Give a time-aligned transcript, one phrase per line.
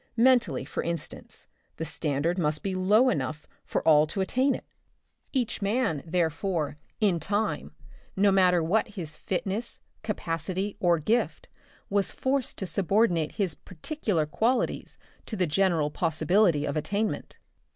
[0.17, 1.45] Mentally, for instance,
[1.77, 4.65] the standard must be made low enough for all to attain it;
[5.31, 7.75] each man, therefore, in time,
[8.15, 11.49] no matter what his fitness, capacity or gift,
[11.87, 17.37] was forced to subordinate his particular qualities to the general possibility of attainment.